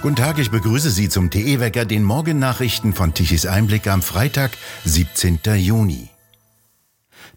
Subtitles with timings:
[0.00, 4.52] Guten Tag, ich begrüße Sie zum TE-Wecker, den Morgennachrichten von Tichys Einblick am Freitag,
[4.84, 5.40] 17.
[5.56, 6.08] Juni.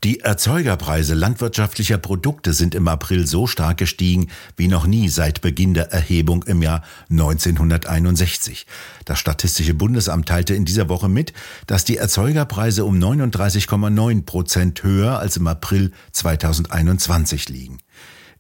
[0.04, 5.74] Die Erzeugerpreise landwirtschaftlicher Produkte sind im April so stark gestiegen wie noch nie seit Beginn
[5.74, 8.66] der Erhebung im Jahr 1961.
[9.06, 11.34] Das Statistische Bundesamt teilte in dieser Woche mit,
[11.68, 17.80] dass die Erzeugerpreise um 39,9 Prozent höher als im April 2021 liegen.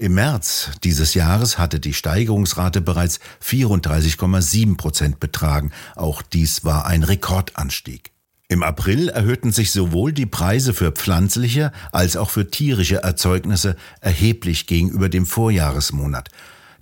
[0.01, 5.71] Im März dieses Jahres hatte die Steigerungsrate bereits 34,7 Prozent betragen.
[5.95, 8.09] Auch dies war ein Rekordanstieg.
[8.47, 14.65] Im April erhöhten sich sowohl die Preise für pflanzliche als auch für tierische Erzeugnisse erheblich
[14.65, 16.29] gegenüber dem Vorjahresmonat.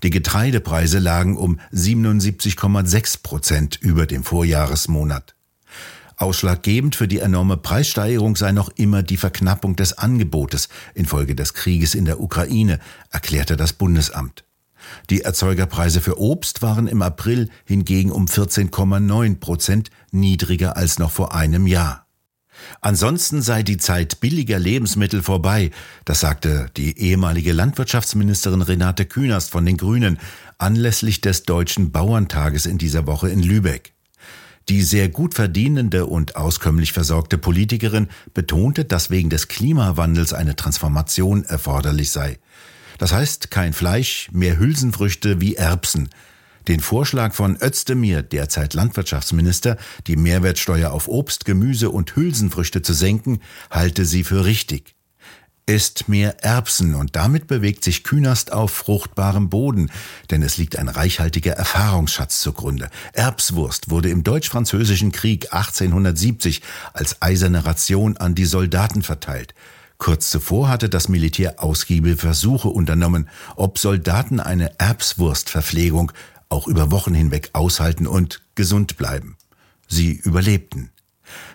[0.02, 5.36] Die Getreidepreise lagen um 77,6 Prozent über dem Vorjahresmonat.
[6.20, 11.96] Ausschlaggebend für die enorme Preissteigerung sei noch immer die Verknappung des Angebotes infolge des Krieges
[11.96, 12.80] in der Ukraine,
[13.10, 14.44] erklärte das Bundesamt.
[15.10, 21.34] Die Erzeugerpreise für Obst waren im April hingegen um 14,9 Prozent niedriger als noch vor
[21.34, 22.06] einem Jahr.
[22.82, 25.72] Ansonsten sei die Zeit billiger Lebensmittel vorbei,
[26.04, 30.20] das sagte die ehemalige Landwirtschaftsministerin Renate Künast von den Grünen
[30.58, 33.94] anlässlich des Deutschen Bauerntages in dieser Woche in Lübeck.
[34.70, 41.44] Die sehr gut verdienende und auskömmlich versorgte Politikerin betonte, dass wegen des Klimawandels eine Transformation
[41.44, 42.38] erforderlich sei.
[43.00, 46.10] Das heißt kein Fleisch, mehr Hülsenfrüchte wie Erbsen.
[46.68, 53.40] Den Vorschlag von Özdemir, derzeit Landwirtschaftsminister, die Mehrwertsteuer auf Obst, Gemüse und Hülsenfrüchte zu senken,
[53.72, 54.99] halte sie für richtig
[55.70, 59.92] isst mehr Erbsen und damit bewegt sich Künast auf fruchtbarem Boden,
[60.32, 62.90] denn es liegt ein reichhaltiger Erfahrungsschatz zugrunde.
[63.14, 69.54] Erbswurst wurde im Deutsch-Französischen Krieg 1870 als eiserne Ration an die Soldaten verteilt.
[70.00, 76.12] Kurz zuvor hatte das Militär ausgiebige Versuche unternommen, ob Soldaten eine Erbswurstverpflegung
[76.50, 79.38] auch über Wochen hinweg aushalten und gesund bleiben.
[79.88, 80.90] Sie überlebten.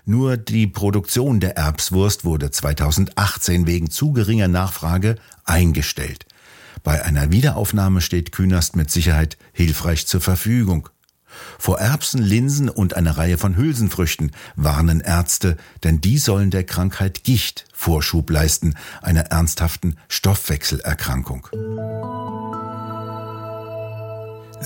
[0.04, 6.26] Nur die Produktion der Erbswurst wurde 2018 wegen zu geringer Nachfrage eingestellt.
[6.82, 10.90] Bei einer Wiederaufnahme steht Künast mit Sicherheit hilfreich zur Verfügung.
[11.58, 17.24] Vor Erbsen, Linsen und einer Reihe von Hülsenfrüchten warnen Ärzte, denn die sollen der Krankheit
[17.24, 21.48] Gicht Vorschub leisten, einer ernsthaften Stoffwechselerkrankung.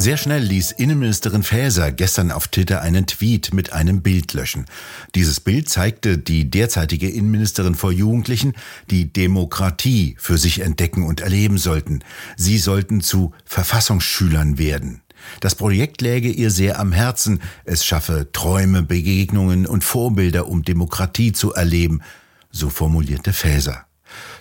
[0.00, 4.66] Sehr schnell ließ Innenministerin Faeser gestern auf Twitter einen Tweet mit einem Bild löschen.
[5.16, 8.53] Dieses Bild zeigte die derzeitige Innenministerin vor Jugendlichen,
[8.91, 12.04] die Demokratie für sich entdecken und erleben sollten.
[12.37, 15.03] Sie sollten zu Verfassungsschülern werden.
[15.41, 17.41] Das Projekt läge ihr sehr am Herzen.
[17.64, 22.03] Es schaffe Träume, Begegnungen und Vorbilder, um Demokratie zu erleben.
[22.53, 23.88] So formulierte Faeser.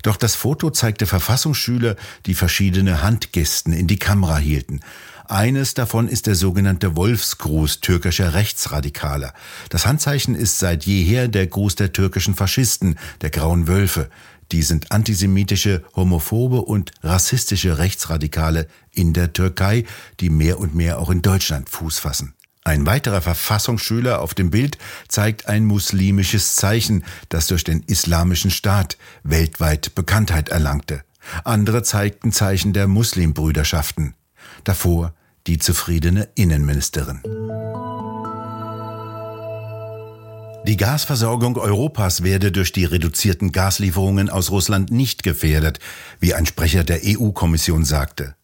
[0.04, 4.82] Doch das Foto zeigte Verfassungsschüler, die verschiedene Handgesten in die Kamera hielten.
[5.30, 9.34] Eines davon ist der sogenannte Wolfsgruß türkischer Rechtsradikaler.
[9.70, 14.10] Das Handzeichen ist seit jeher der Gruß der türkischen Faschisten, der Grauen Wölfe.
[14.54, 19.84] Die sind antisemitische, homophobe und rassistische Rechtsradikale in der Türkei,
[20.22, 22.34] die mehr und mehr auch in Deutschland Fuß fassen.
[22.64, 24.78] Ein weiterer Verfassungsschüler auf dem Bild
[25.10, 31.04] zeigt ein muslimisches Zeichen, das durch den islamischen Staat weltweit Bekanntheit erlangte.
[31.44, 34.14] Andere zeigten Zeichen der Muslimbrüderschaften.
[34.68, 35.14] Davor
[35.48, 37.22] die zufriedene Innenministerin.
[40.68, 45.80] Die Gasversorgung Europas werde durch die reduzierten Gaslieferungen aus Russland nicht gefährdet,
[46.20, 48.36] wie ein Sprecher der EU-Kommission sagte.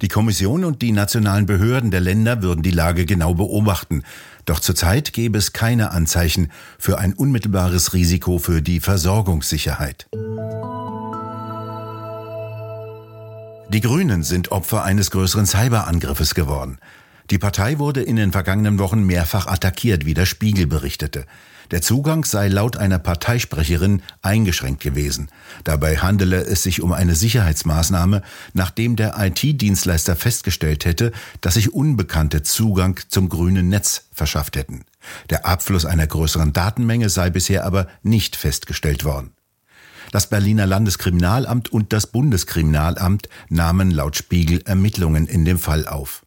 [0.00, 4.04] Die Kommission und die nationalen Behörden der Länder würden die Lage genau beobachten,
[4.44, 10.06] doch zurzeit gäbe es keine Anzeichen für ein unmittelbares Risiko für die Versorgungssicherheit.
[13.74, 16.78] Die Grünen sind Opfer eines größeren Cyberangriffes geworden.
[17.30, 21.26] Die Partei wurde in den vergangenen Wochen mehrfach attackiert, wie der Spiegel berichtete.
[21.72, 25.28] Der Zugang sei laut einer Parteisprecherin eingeschränkt gewesen.
[25.64, 31.10] Dabei handele es sich um eine Sicherheitsmaßnahme, nachdem der IT-Dienstleister festgestellt hätte,
[31.40, 34.84] dass sich Unbekannte Zugang zum grünen Netz verschafft hätten.
[35.30, 39.32] Der Abfluss einer größeren Datenmenge sei bisher aber nicht festgestellt worden.
[40.14, 46.24] Das Berliner Landeskriminalamt und das Bundeskriminalamt nahmen laut Spiegel Ermittlungen in dem Fall auf.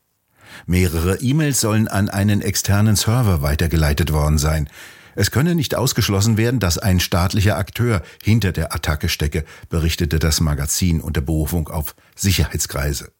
[0.66, 4.70] Mehrere E-Mails sollen an einen externen Server weitergeleitet worden sein.
[5.16, 10.42] Es könne nicht ausgeschlossen werden, dass ein staatlicher Akteur hinter der Attacke stecke, berichtete das
[10.42, 13.14] Magazin unter Berufung auf Sicherheitskreise.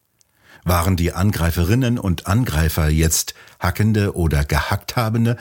[0.64, 5.38] Waren die Angreiferinnen und Angreifer jetzt Hackende oder Gehackthabende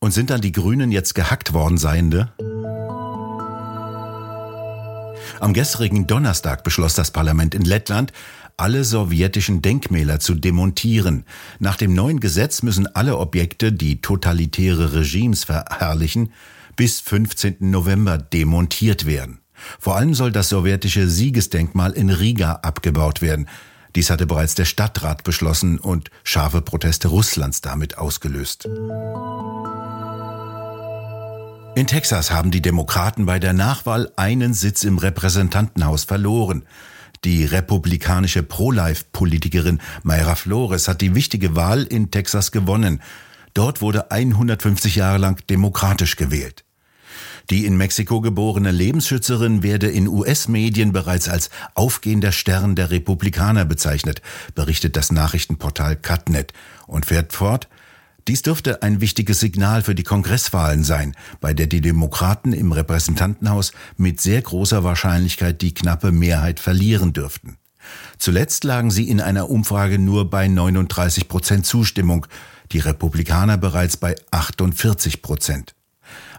[0.00, 2.32] und sind dann die Grünen jetzt gehackt worden Seiende?
[5.40, 8.12] Am gestrigen Donnerstag beschloss das Parlament in Lettland
[8.56, 11.24] alle sowjetischen Denkmäler zu demontieren.
[11.58, 16.32] Nach dem neuen Gesetz müssen alle Objekte, die totalitäre Regimes verherrlichen,
[16.74, 17.56] bis 15.
[17.60, 19.40] November demontiert werden.
[19.78, 23.48] Vor allem soll das sowjetische Siegesdenkmal in Riga abgebaut werden.
[23.94, 28.68] Dies hatte bereits der Stadtrat beschlossen und scharfe Proteste Russlands damit ausgelöst.
[31.76, 36.64] In Texas haben die Demokraten bei der Nachwahl einen Sitz im Repräsentantenhaus verloren.
[37.22, 43.02] Die republikanische Pro-Life-Politikerin Mayra Flores hat die wichtige Wahl in Texas gewonnen.
[43.52, 46.64] Dort wurde 150 Jahre lang demokratisch gewählt.
[47.50, 54.22] Die in Mexiko geborene Lebensschützerin werde in US-Medien bereits als aufgehender Stern der Republikaner bezeichnet,
[54.54, 56.54] berichtet das Nachrichtenportal Cutnet
[56.86, 57.68] und fährt fort,
[58.28, 63.72] dies dürfte ein wichtiges Signal für die Kongresswahlen sein, bei der die Demokraten im Repräsentantenhaus
[63.96, 67.56] mit sehr großer Wahrscheinlichkeit die knappe Mehrheit verlieren dürften.
[68.18, 72.26] Zuletzt lagen sie in einer Umfrage nur bei 39 Prozent Zustimmung,
[72.72, 75.74] die Republikaner bereits bei 48 Prozent.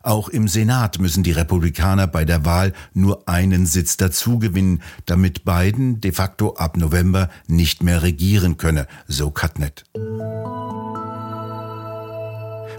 [0.03, 5.99] Auch im Senat müssen die Republikaner bei der Wahl nur einen Sitz dazugewinnen, damit Biden
[5.99, 9.83] de facto ab November nicht mehr regieren könne, so Cutnet.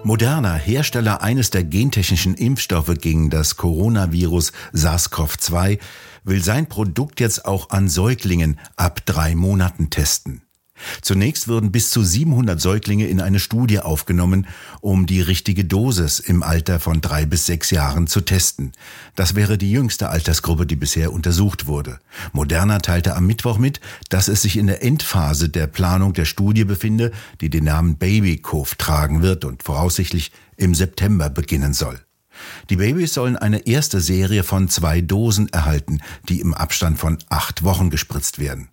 [0.09, 5.79] Moderna, Hersteller eines der gentechnischen Impfstoffe gegen das Coronavirus SARS-CoV-2,
[6.25, 10.48] will sein Produkt jetzt auch an Säuglingen ab drei Monaten testen.
[11.03, 14.47] Zunächst würden bis zu 700 Säuglinge in eine Studie aufgenommen,
[14.81, 18.73] um die richtige Dosis im Alter von drei bis sechs Jahren zu testen.
[19.15, 21.99] Das wäre die jüngste Altersgruppe, die bisher untersucht wurde.
[22.33, 26.65] Moderna teilte am Mittwoch mit, dass es sich in der Endphase der Planung der Studie
[26.65, 32.01] befinde, die den Namen Babycove tragen wird und voraussichtlich im September beginnen soll.
[32.71, 37.65] Die Babys sollen eine erste Serie von zwei Dosen erhalten, die im Abstand von acht
[37.65, 38.69] Wochen gespritzt werden.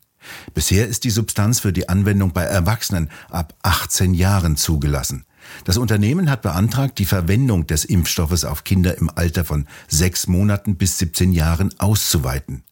[0.53, 5.25] Bisher ist die Substanz für die Anwendung bei Erwachsenen ab 18 Jahren zugelassen.
[5.63, 10.75] Das Unternehmen hat beantragt, die Verwendung des Impfstoffes auf Kinder im Alter von sechs Monaten
[10.75, 12.63] bis 17 Jahren auszuweiten.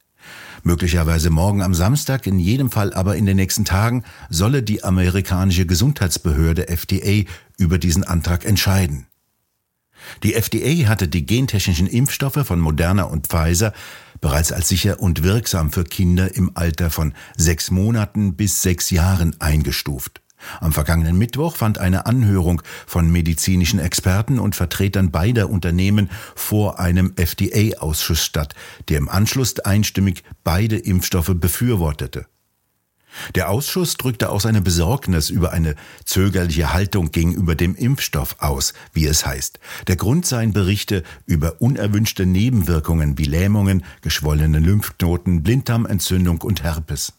[0.64, 5.66] Möglicherweise morgen am Samstag, in jedem Fall aber in den nächsten Tagen, solle die amerikanische
[5.66, 9.06] Gesundheitsbehörde FDA über diesen Antrag entscheiden.
[10.24, 13.74] Die FDA hatte die gentechnischen Impfstoffe von Moderna und Pfizer
[14.22, 19.36] bereits als sicher und wirksam für Kinder im Alter von sechs Monaten bis sechs Jahren
[19.40, 20.22] eingestuft.
[20.60, 27.14] Am vergangenen Mittwoch fand eine Anhörung von medizinischen Experten und Vertretern beider Unternehmen vor einem
[27.16, 28.54] FDA-Ausschuss statt,
[28.90, 32.26] der im Anschluss einstimmig beide Impfstoffe befürwortete.
[33.36, 35.76] Der Ausschuss drückte auch seine Besorgnis über eine
[36.06, 39.60] zögerliche Haltung gegenüber dem Impfstoff aus, wie es heißt.
[39.88, 47.14] Der Grund seien Berichte über unerwünschte Nebenwirkungen wie Lähmungen, geschwollene Lymphknoten, Blinddarmentzündung und Herpes.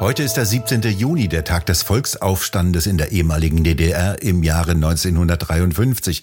[0.00, 0.82] Heute ist der 17.
[0.82, 6.22] Juni, der Tag des Volksaufstandes in der ehemaligen DDR im Jahre 1953.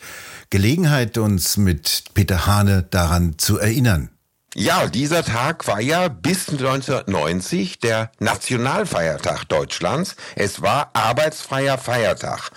[0.50, 4.10] Gelegenheit, uns mit Peter Hane daran zu erinnern.
[4.58, 10.16] Ja, dieser Tag war ja bis 1990 der Nationalfeiertag Deutschlands.
[10.38, 12.52] Es war arbeitsfreier Feiertag.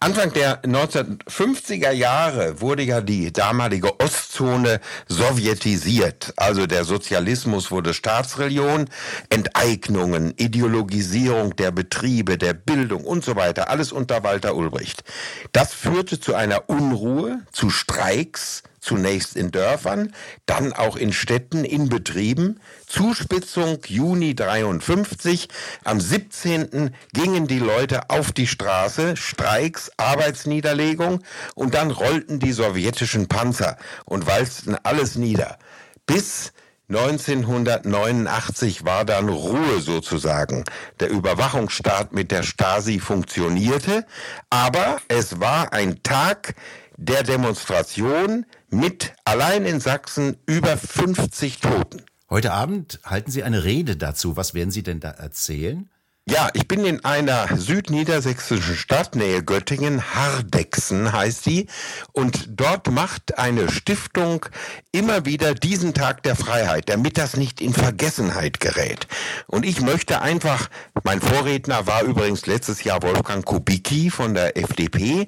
[0.00, 6.32] Anfang der 1950er Jahre wurde ja die damalige Ostzone sowjetisiert.
[6.36, 8.88] Also der Sozialismus wurde Staatsreligion,
[9.28, 13.68] Enteignungen, Ideologisierung der Betriebe, der Bildung und so weiter.
[13.68, 15.04] Alles unter Walter Ulbricht.
[15.52, 20.12] Das führte zu einer Unruhe, zu Streiks, zunächst in Dörfern,
[20.44, 22.60] dann auch in Städten, in Betrieben.
[22.86, 25.48] Zuspitzung Juni 53.
[25.84, 26.94] Am 17.
[27.14, 31.22] gingen die Leute auf die Straße, Streiks, Arbeitsniederlegung
[31.54, 35.58] und dann rollten die sowjetischen Panzer und walzten alles nieder.
[36.04, 36.52] Bis
[36.88, 40.64] 1989 war dann Ruhe sozusagen.
[41.00, 44.04] Der Überwachungsstaat mit der Stasi funktionierte,
[44.50, 46.54] aber es war ein Tag
[46.96, 52.02] der Demonstration, mit allein in Sachsen über 50 Toten.
[52.30, 54.36] Heute Abend halten Sie eine Rede dazu.
[54.36, 55.90] Was werden Sie denn da erzählen?
[56.24, 61.66] Ja, ich bin in einer südniedersächsischen Stadt, nähe Göttingen, Hardexen heißt die,
[62.12, 64.46] und dort macht eine Stiftung
[64.92, 69.08] immer wieder diesen Tag der Freiheit, damit das nicht in Vergessenheit gerät.
[69.48, 70.70] Und ich möchte einfach,
[71.02, 75.26] mein Vorredner war übrigens letztes Jahr Wolfgang Kubicki von der FDP,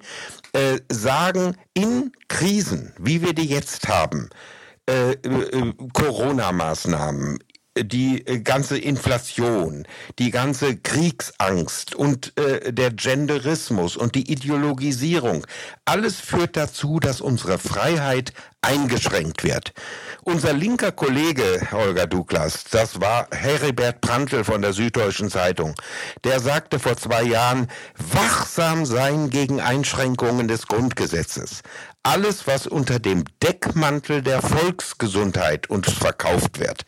[0.55, 4.31] äh, sagen, in Krisen, wie wir die jetzt haben,
[4.89, 7.39] äh, äh, Corona-Maßnahmen,
[7.77, 9.87] die äh, ganze Inflation,
[10.19, 15.47] die ganze Kriegsangst und äh, der Genderismus und die Ideologisierung,
[15.85, 19.73] alles führt dazu, dass unsere Freiheit eingeschränkt wird.
[20.23, 25.75] Unser linker Kollege Holger Douglas, das war Heribert Prantl von der Süddeutschen Zeitung,
[26.25, 31.63] der sagte vor zwei Jahren, wachsam sein gegen Einschränkungen des Grundgesetzes.
[32.07, 36.85] Alles, was unter dem Deckmantel der Volksgesundheit uns verkauft wird.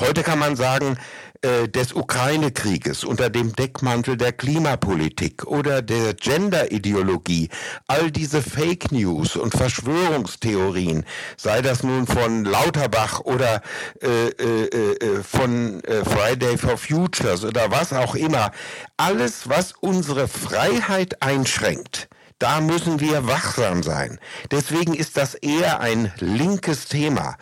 [0.00, 0.98] Heute kann man sagen,
[1.42, 7.48] äh, des Ukraine-Krieges, unter dem Deckmantel der Klimapolitik oder der Gender-Ideologie,
[7.86, 11.04] all diese Fake News und Verschwörungstheorien,
[11.36, 13.62] sei das nun von Lauterbach oder
[14.02, 18.50] äh, äh, äh, von äh, Friday for Futures oder was auch immer,
[18.96, 22.08] alles, was unsere Freiheit einschränkt,
[22.38, 24.18] da müssen wir wachsam sein.
[24.50, 27.36] Deswegen ist das eher ein linkes Thema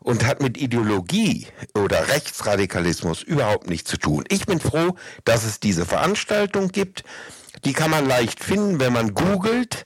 [0.00, 4.24] und hat mit Ideologie oder Rechtsradikalismus überhaupt nichts zu tun.
[4.28, 7.04] Ich bin froh, dass es diese Veranstaltung gibt.
[7.64, 9.84] Die kann man leicht finden, wenn man googelt.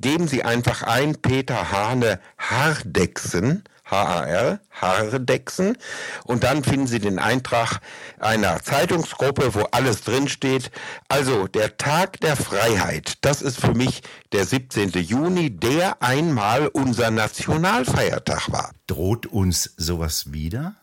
[0.00, 5.76] Geben Sie einfach ein Peter Hane Hardexen HAR, Hardexen.
[6.24, 7.80] Und dann finden Sie den Eintrag
[8.18, 10.70] einer Zeitungsgruppe, wo alles drinsteht.
[11.08, 14.90] Also der Tag der Freiheit, das ist für mich der 17.
[14.92, 18.72] Juni, der einmal unser Nationalfeiertag war.
[18.86, 20.74] Droht uns sowas wieder?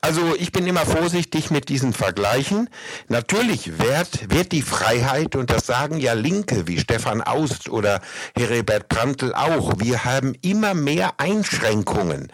[0.00, 2.68] Also ich bin immer vorsichtig mit diesen Vergleichen.
[3.08, 8.00] Natürlich wird, wird die Freiheit, und das sagen ja Linke wie Stefan Aust oder
[8.36, 12.32] Heribert Prantl auch, wir haben immer mehr Einschränkungen.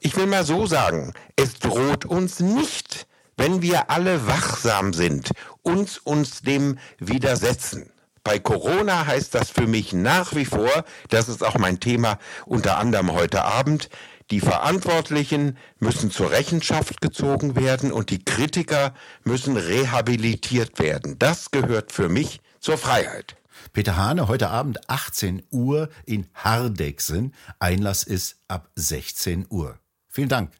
[0.00, 5.30] Ich will mal so sagen, es droht uns nicht, wenn wir alle wachsam sind,
[5.62, 7.90] uns uns dem widersetzen.
[8.22, 12.78] Bei Corona heißt das für mich nach wie vor, das ist auch mein Thema unter
[12.78, 13.90] anderem heute Abend,
[14.30, 21.18] die Verantwortlichen müssen zur Rechenschaft gezogen werden und die Kritiker müssen rehabilitiert werden.
[21.18, 23.36] Das gehört für mich zur Freiheit.
[23.72, 27.34] Peter Hane, heute Abend 18 Uhr in Hardexen.
[27.58, 29.78] Einlass ist ab 16 Uhr.
[30.08, 30.52] Vielen Dank.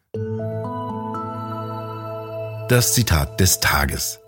[2.69, 4.19] Das Zitat des Tages.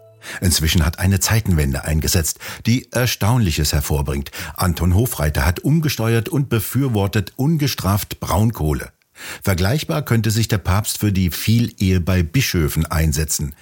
[0.41, 4.31] Inzwischen hat eine Zeitenwende eingesetzt, die Erstaunliches hervorbringt.
[4.55, 8.91] Anton Hofreiter hat umgesteuert und befürwortet ungestraft Braunkohle.
[9.43, 13.55] Vergleichbar könnte sich der Papst für die Vielehe bei Bischöfen einsetzen.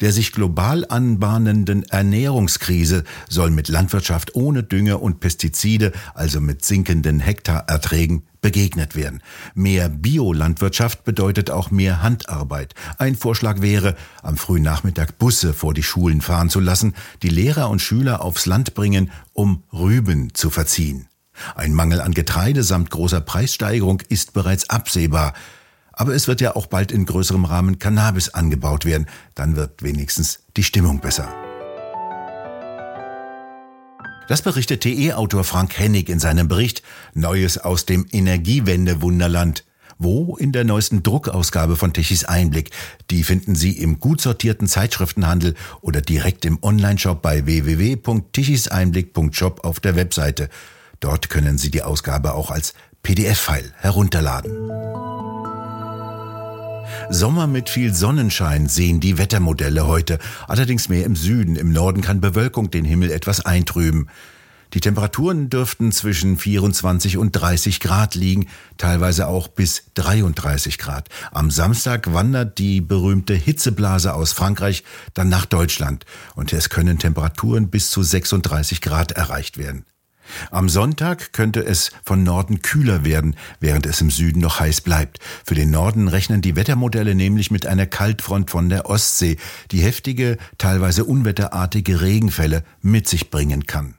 [0.00, 7.20] Der sich global anbahnenden Ernährungskrise soll mit Landwirtschaft ohne Dünger und Pestizide, also mit sinkenden
[7.20, 9.22] Hektarerträgen, begegnet werden.
[9.54, 12.74] Mehr Biolandwirtschaft bedeutet auch mehr Handarbeit.
[12.98, 17.70] Ein Vorschlag wäre, am frühen Nachmittag Busse vor die Schulen fahren zu lassen, die Lehrer
[17.70, 21.06] und Schüler aufs Land bringen, um Rüben zu verziehen.
[21.54, 25.34] Ein Mangel an Getreide samt großer Preissteigerung ist bereits absehbar.
[25.92, 29.06] Aber es wird ja auch bald in größerem Rahmen Cannabis angebaut werden.
[29.34, 31.28] Dann wird wenigstens die Stimmung besser.
[34.26, 39.64] Das berichtet TE-Autor Frank Hennig in seinem Bericht Neues aus dem Energiewende-Wunderland.
[39.98, 40.36] Wo?
[40.36, 42.70] In der neuesten Druckausgabe von Tichys Einblick.
[43.10, 49.94] Die finden Sie im gut sortierten Zeitschriftenhandel oder direkt im Onlineshop bei www.tichiseinblick.shop auf der
[49.94, 50.48] Webseite.
[51.04, 54.50] Dort können Sie die Ausgabe auch als PDF-File herunterladen.
[57.10, 60.18] Sommer mit viel Sonnenschein sehen die Wettermodelle heute,
[60.48, 61.56] allerdings mehr im Süden.
[61.56, 64.08] Im Norden kann Bewölkung den Himmel etwas eintrüben.
[64.72, 68.46] Die Temperaturen dürften zwischen 24 und 30 Grad liegen,
[68.78, 71.10] teilweise auch bis 33 Grad.
[71.32, 77.68] Am Samstag wandert die berühmte Hitzeblase aus Frankreich dann nach Deutschland und es können Temperaturen
[77.68, 79.84] bis zu 36 Grad erreicht werden.
[80.50, 85.18] Am Sonntag könnte es von Norden kühler werden, während es im Süden noch heiß bleibt.
[85.44, 89.36] Für den Norden rechnen die Wettermodelle nämlich mit einer Kaltfront von der Ostsee,
[89.70, 93.94] die heftige, teilweise unwetterartige Regenfälle mit sich bringen kann.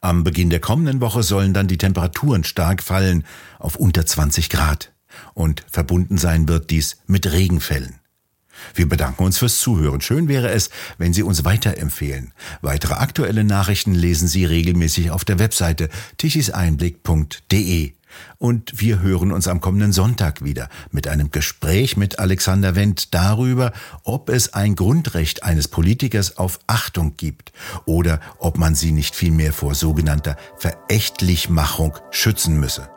[0.00, 3.24] Am Beginn der kommenden Woche sollen dann die Temperaturen stark fallen
[3.58, 4.92] auf unter 20 Grad.
[5.32, 8.00] Und verbunden sein wird dies mit Regenfällen.
[8.74, 10.00] Wir bedanken uns fürs Zuhören.
[10.00, 12.32] Schön wäre es, wenn Sie uns weiterempfehlen.
[12.62, 17.92] Weitere aktuelle Nachrichten lesen Sie regelmäßig auf der Webseite tichiseinblick.de.
[18.38, 23.72] Und wir hören uns am kommenden Sonntag wieder mit einem Gespräch mit Alexander Wendt darüber,
[24.02, 27.52] ob es ein Grundrecht eines Politikers auf Achtung gibt
[27.86, 32.88] oder ob man sie nicht vielmehr vor sogenannter Verächtlichmachung schützen müsse.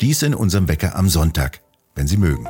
[0.00, 1.60] Dies in unserem Wecker am Sonntag,
[1.94, 2.48] wenn Sie mögen.